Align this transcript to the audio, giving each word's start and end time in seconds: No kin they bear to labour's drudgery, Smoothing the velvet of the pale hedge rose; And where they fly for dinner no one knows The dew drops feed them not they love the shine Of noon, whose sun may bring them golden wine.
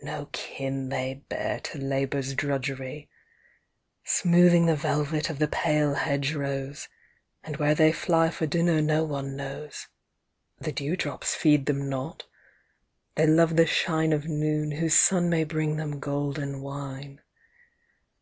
No 0.00 0.30
kin 0.32 0.88
they 0.88 1.22
bear 1.28 1.60
to 1.60 1.76
labour's 1.78 2.32
drudgery, 2.32 3.10
Smoothing 4.02 4.64
the 4.64 4.74
velvet 4.76 5.28
of 5.28 5.38
the 5.38 5.46
pale 5.46 5.92
hedge 5.92 6.32
rose; 6.32 6.88
And 7.42 7.58
where 7.58 7.74
they 7.74 7.92
fly 7.92 8.30
for 8.30 8.46
dinner 8.46 8.80
no 8.80 9.04
one 9.04 9.36
knows 9.36 9.88
The 10.58 10.72
dew 10.72 10.96
drops 10.96 11.34
feed 11.34 11.66
them 11.66 11.90
not 11.90 12.24
they 13.16 13.26
love 13.26 13.56
the 13.56 13.66
shine 13.66 14.14
Of 14.14 14.24
noon, 14.26 14.70
whose 14.70 14.94
sun 14.94 15.28
may 15.28 15.44
bring 15.44 15.76
them 15.76 16.00
golden 16.00 16.62
wine. 16.62 17.20